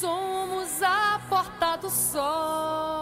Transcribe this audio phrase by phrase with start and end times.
[0.00, 2.95] somos a porta do sol.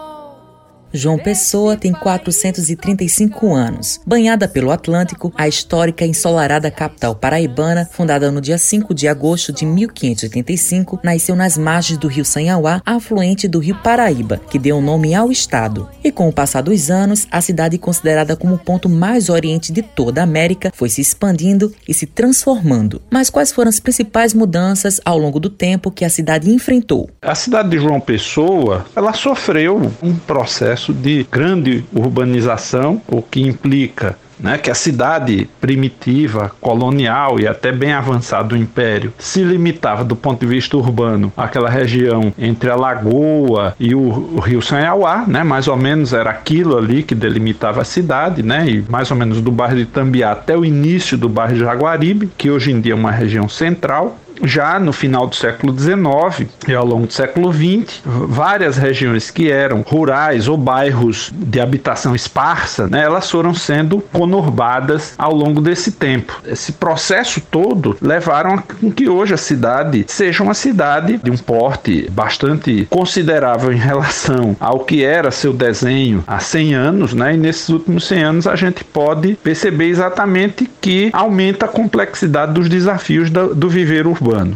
[0.95, 3.99] João Pessoa tem 435 anos.
[4.05, 9.51] Banhada pelo Atlântico, a histórica e ensolarada capital paraibana, fundada no dia 5 de agosto
[9.51, 15.13] de 1585, nasceu nas margens do rio Sanhauá, afluente do rio Paraíba, que deu nome
[15.13, 15.89] ao estado.
[16.03, 19.81] E com o passar dos anos, a cidade, considerada como o ponto mais oriente de
[19.81, 23.01] toda a América, foi se expandindo e se transformando.
[23.09, 27.09] Mas quais foram as principais mudanças ao longo do tempo que a cidade enfrentou?
[27.21, 33.41] A cidade de João Pessoa, ela sofreu um processo processo de grande urbanização, o que
[33.41, 40.03] implica né, que a cidade primitiva, colonial e até bem avançada do império se limitava
[40.03, 45.23] do ponto de vista urbano àquela região entre a lagoa e o, o rio Sanhauá,
[45.25, 49.15] né, mais ou menos era aquilo ali que delimitava a cidade, né, e mais ou
[49.15, 52.81] menos do bairro de Tambiá até o início do bairro de Jaguaribe, que hoje em
[52.81, 57.13] dia é uma região central, já no final do século XIX e ao longo do
[57.13, 63.53] século XX, várias regiões que eram rurais ou bairros de habitação esparsa, né, elas foram
[63.53, 66.41] sendo conurbadas ao longo desse tempo.
[66.45, 72.09] Esse processo todo levaram a que hoje a cidade seja uma cidade de um porte
[72.11, 77.33] bastante considerável em relação ao que era seu desenho há 100 anos, né?
[77.33, 82.69] E nesses últimos 100 anos a gente pode perceber exatamente que aumenta a complexidade dos
[82.69, 84.55] desafios do viver urbano urbano.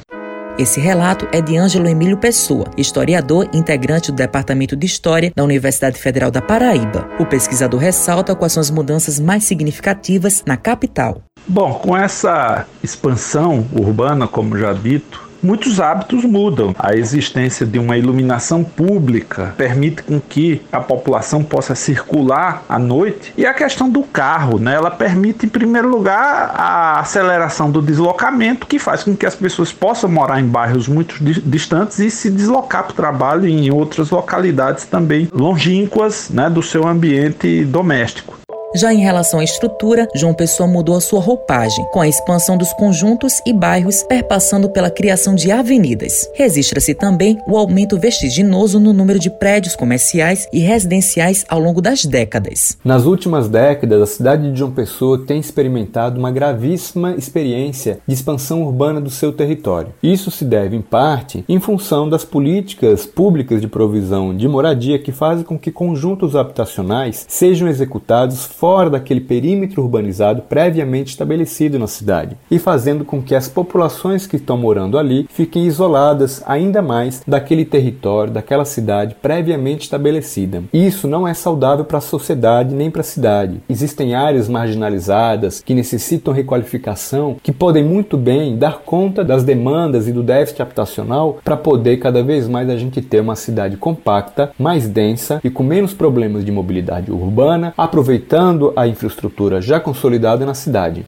[0.57, 5.97] Esse relato é de Ângelo Emílio Pessoa, historiador integrante do Departamento de História da Universidade
[5.97, 7.07] Federal da Paraíba.
[7.17, 11.21] O pesquisador ressalta quais são as mudanças mais significativas na capital.
[11.47, 16.75] Bom, com essa expansão urbana, como já dito, muitos hábitos mudam.
[16.77, 23.33] A existência de uma iluminação pública permite com que a população possa circular à noite.
[23.37, 24.75] E a questão do carro, né?
[24.75, 29.71] Ela permite, em primeiro lugar, a aceleração do deslocamento, que faz com que as pessoas
[29.71, 34.85] possam morar em bairros muito distantes e se deslocar para o trabalho em outras localidades
[34.85, 38.38] também longínquas né, do seu ambiente doméstico.
[38.75, 42.71] Já em relação à estrutura, João Pessoa mudou a sua roupagem, com a expansão dos
[42.73, 46.29] conjuntos e bairros, perpassando pela criação de avenidas.
[46.35, 52.05] Registra-se também o aumento vertiginoso no número de prédios comerciais e residenciais ao longo das
[52.05, 52.77] décadas.
[52.85, 58.61] Nas últimas décadas, a cidade de João Pessoa tem experimentado uma gravíssima experiência de expansão
[58.61, 59.93] urbana do seu território.
[60.03, 65.11] Isso se deve, em parte, em função das políticas públicas de provisão de moradia que
[65.11, 72.35] fazem com que conjuntos habitacionais sejam executados fora daquele perímetro urbanizado previamente estabelecido na cidade
[72.51, 77.63] e fazendo com que as populações que estão morando ali fiquem isoladas ainda mais daquele
[77.63, 80.61] território, daquela cidade previamente estabelecida.
[80.73, 83.61] Isso não é saudável para a sociedade nem para a cidade.
[83.69, 90.11] Existem áreas marginalizadas que necessitam requalificação que podem muito bem dar conta das demandas e
[90.11, 94.85] do déficit habitacional para poder cada vez mais a gente ter uma cidade compacta, mais
[94.89, 101.03] densa e com menos problemas de mobilidade urbana, aproveitando a infraestrutura já consolidada na cidade.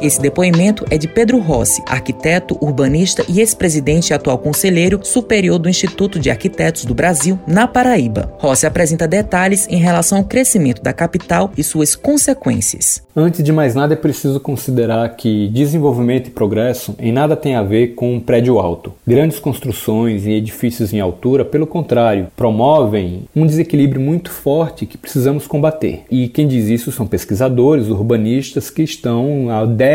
[0.00, 5.68] Esse depoimento é de Pedro Rossi, arquiteto, urbanista e ex-presidente e atual conselheiro superior do
[5.68, 8.32] Instituto de Arquitetos do Brasil, na Paraíba.
[8.38, 13.02] Rossi apresenta detalhes em relação ao crescimento da capital e suas consequências.
[13.14, 17.62] Antes de mais nada, é preciso considerar que desenvolvimento e progresso em nada tem a
[17.62, 18.94] ver com um prédio alto.
[19.06, 25.46] Grandes construções e edifícios em altura, pelo contrário, promovem um desequilíbrio muito forte que precisamos
[25.46, 26.04] combater.
[26.10, 29.89] E quem diz isso são pesquisadores, urbanistas que estão há décadas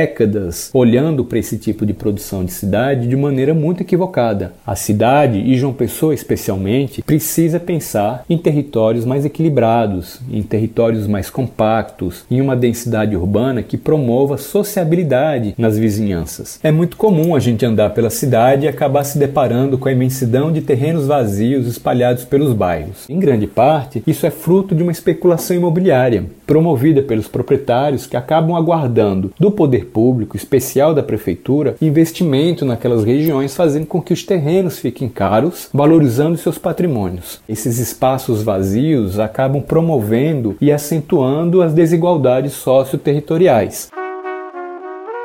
[0.73, 4.53] olhando para esse tipo de produção de cidade de maneira muito equivocada.
[4.65, 11.29] A cidade, e João Pessoa especialmente, precisa pensar em territórios mais equilibrados, em territórios mais
[11.29, 16.59] compactos, em uma densidade urbana que promova sociabilidade nas vizinhanças.
[16.63, 20.51] É muito comum a gente andar pela cidade e acabar se deparando com a imensidão
[20.51, 23.09] de terrenos vazios espalhados pelos bairros.
[23.09, 28.55] Em grande parte, isso é fruto de uma especulação imobiliária promovida pelos proprietários que acabam
[28.55, 34.79] aguardando do poder público, especial da prefeitura, investimento naquelas regiões, fazendo com que os terrenos
[34.79, 37.39] fiquem caros, valorizando seus patrimônios.
[37.47, 43.89] Esses espaços vazios acabam promovendo e acentuando as desigualdades socioterritoriais.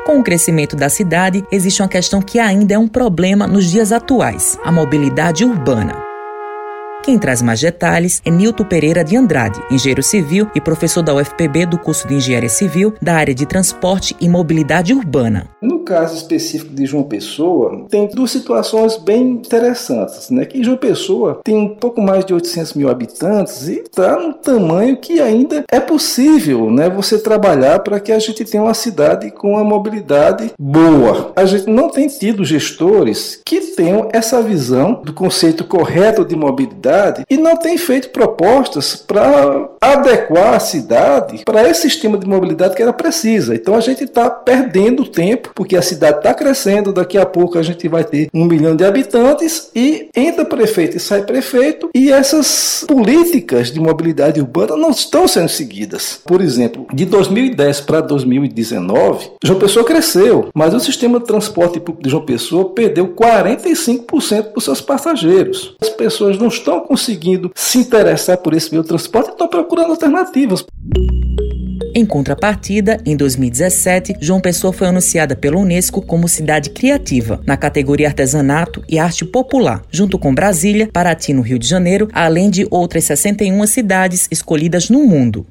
[0.06, 3.92] Com o crescimento da cidade, existe uma questão que ainda é um problema nos dias
[3.92, 6.09] atuais: a mobilidade urbana.
[7.02, 11.64] Quem traz mais detalhes é Nilton Pereira de Andrade, engenheiro civil e professor da UFPB
[11.64, 15.48] do curso de Engenharia Civil da área de Transporte e Mobilidade Urbana.
[15.62, 20.44] No caso específico de João Pessoa, tem duas situações bem interessantes, né?
[20.44, 24.98] Que João Pessoa tem um pouco mais de 800 mil habitantes e está no tamanho
[24.98, 26.90] que ainda é possível, né?
[26.90, 31.32] Você trabalhar para que a gente tenha uma cidade com uma mobilidade boa.
[31.34, 36.89] A gente não tem tido gestores que tenham essa visão do conceito correto de mobilidade
[37.28, 42.82] e não tem feito propostas para adequar a cidade para esse sistema de mobilidade que
[42.82, 43.54] ela precisa.
[43.54, 46.92] Então a gente está perdendo tempo porque a cidade está crescendo.
[46.92, 51.00] Daqui a pouco a gente vai ter um milhão de habitantes e entra prefeito e
[51.00, 56.20] sai prefeito e essas políticas de mobilidade urbana não estão sendo seguidas.
[56.24, 62.02] Por exemplo, de 2010 para 2019, João Pessoa cresceu, mas o sistema de transporte público
[62.02, 65.76] de João Pessoa perdeu 45% dos seus passageiros.
[65.80, 69.90] As pessoas não estão conseguindo se interessar por esse meio de transporte e estão procurando
[69.90, 70.64] alternativas.
[71.92, 78.06] Em contrapartida, em 2017, João Pessoa foi anunciada pela Unesco como cidade criativa, na categoria
[78.06, 83.04] artesanato e arte popular, junto com Brasília, Paraty no Rio de Janeiro, além de outras
[83.04, 85.46] 61 cidades escolhidas no mundo.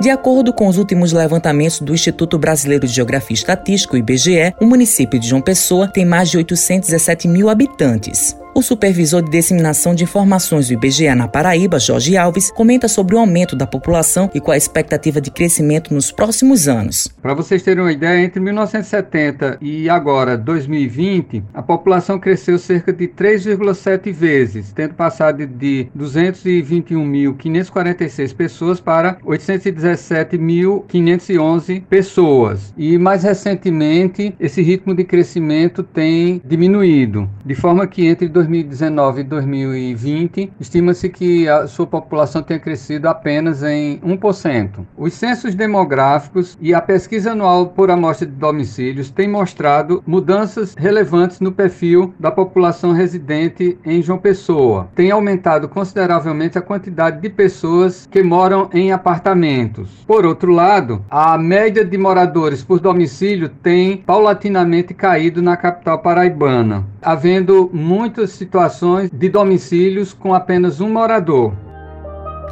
[0.00, 4.66] De acordo com os últimos levantamentos do Instituto Brasileiro de Geografia e Estatística, IBGE, o
[4.66, 8.34] município de João Pessoa tem mais de 817 mil habitantes.
[8.54, 13.18] O supervisor de disseminação de informações do IBGE na Paraíba, Jorge Alves, comenta sobre o
[13.18, 17.08] aumento da população e qual a expectativa de crescimento nos próximos anos.
[17.22, 23.08] Para vocês terem uma ideia, entre 1970 e agora 2020, a população cresceu cerca de
[23.08, 32.74] 3,7 vezes, tendo passado de 221.546 pessoas para 817.511 pessoas.
[32.76, 39.24] E mais recentemente, esse ritmo de crescimento tem diminuído, de forma que entre 2019 e
[39.24, 44.84] 2020, estima-se que a sua população tenha crescido apenas em 1%.
[44.96, 51.40] Os censos demográficos e a pesquisa anual por amostra de domicílios têm mostrado mudanças relevantes
[51.40, 54.88] no perfil da população residente em João Pessoa.
[54.94, 60.04] Tem aumentado consideravelmente a quantidade de pessoas que moram em apartamentos.
[60.06, 66.84] Por outro lado, a média de moradores por domicílio tem paulatinamente caído na capital paraibana,
[67.00, 71.52] havendo muitas situações de domicílios com apenas um morador.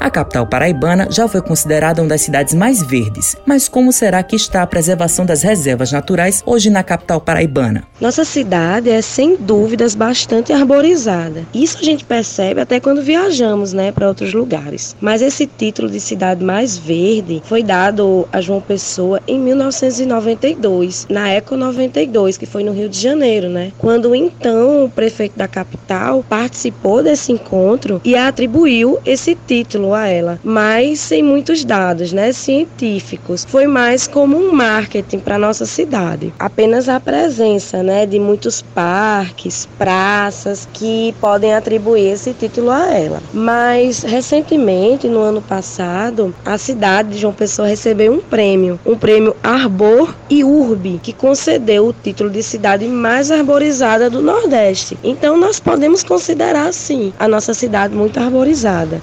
[0.00, 4.34] A capital paraibana já foi considerada uma das cidades mais verdes, mas como será que
[4.34, 7.84] está a preservação das reservas naturais hoje na capital paraibana?
[8.00, 11.44] Nossa cidade é sem dúvidas bastante arborizada.
[11.52, 14.96] Isso a gente percebe até quando viajamos, né, para outros lugares.
[15.02, 21.28] Mas esse título de cidade mais verde foi dado a João Pessoa em 1992, na
[21.28, 23.70] Eco 92, que foi no Rio de Janeiro, né?
[23.76, 30.38] Quando então o prefeito da capital participou desse encontro e atribuiu esse título a ela,
[30.42, 33.46] mas sem muitos dados né, científicos.
[33.48, 36.32] Foi mais como um marketing para nossa cidade.
[36.38, 43.22] Apenas a presença né, de muitos parques, praças que podem atribuir esse título a ela.
[43.32, 49.36] Mas recentemente, no ano passado, a cidade de João Pessoa recebeu um prêmio, um prêmio
[49.42, 54.98] Arbor e Urbe, que concedeu o título de cidade mais arborizada do Nordeste.
[55.02, 59.00] Então nós podemos considerar sim a nossa cidade muito arborizada.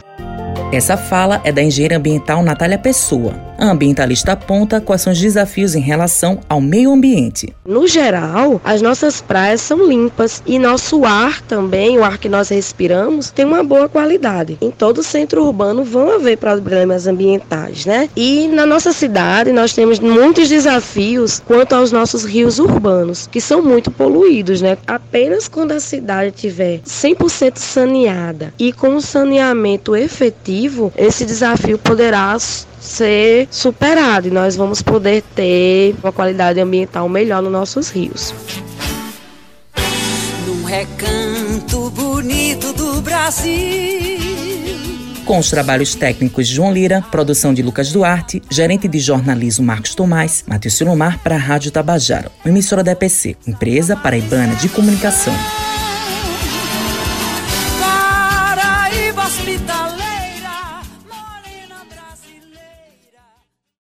[0.72, 3.47] Essa fala é da engenheira ambiental Natália Pessoa.
[3.60, 7.56] A ambientalista aponta quais são os desafios em relação ao meio ambiente.
[7.66, 12.50] No geral, as nossas praias são limpas e nosso ar também, o ar que nós
[12.50, 14.60] respiramos, tem uma boa qualidade.
[14.62, 18.08] Em todo o centro urbano vão haver problemas ambientais, né?
[18.16, 23.64] E na nossa cidade nós temos muitos desafios quanto aos nossos rios urbanos, que são
[23.64, 24.78] muito poluídos, né?
[24.86, 32.38] Apenas quando a cidade tiver 100% saneada e com um saneamento efetivo, esse desafio poderá
[32.88, 38.34] ser superado e nós vamos poder ter uma qualidade ambiental melhor nos nossos rios.
[40.48, 44.08] Num recanto bonito do Brasil.
[45.26, 49.94] Com os trabalhos técnicos de João Lira, produção de Lucas Duarte, gerente de jornalismo Marcos
[49.94, 55.34] Tomás, Matheus Silomar para a Rádio Tabajara, emissora da EPC, empresa paraibana de comunicação.